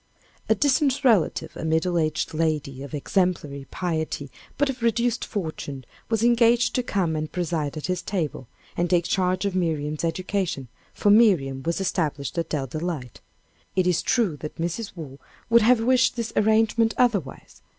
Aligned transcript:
A 0.49 0.55
distant 0.55 1.03
relative, 1.03 1.55
a 1.55 1.63
middle 1.63 1.99
aged 1.99 2.33
lady 2.33 2.81
of 2.81 2.95
exemplary 2.95 3.67
piety, 3.69 4.31
but 4.57 4.67
of 4.67 4.81
reduced 4.81 5.23
fortune, 5.23 5.85
was 6.09 6.23
engaged 6.23 6.73
to 6.73 6.81
come 6.81 7.15
and 7.15 7.31
preside 7.31 7.77
at 7.77 7.85
his 7.85 8.01
table, 8.01 8.47
and 8.75 8.89
take 8.89 9.05
charge 9.05 9.45
of 9.45 9.53
Miriam's 9.55 10.03
education, 10.03 10.69
for 10.91 11.11
Miriam 11.11 11.61
was 11.61 11.79
established 11.79 12.39
at 12.39 12.49
Dell 12.49 12.65
Delight. 12.65 13.21
It 13.75 13.85
is 13.85 14.01
true 14.01 14.37
that 14.37 14.55
Mrs. 14.57 14.91
Waugh 14.95 15.19
would 15.51 15.61
have 15.61 15.81
wished 15.83 16.15
this 16.15 16.33
arrangement 16.35 16.95
otherwise. 16.97 17.61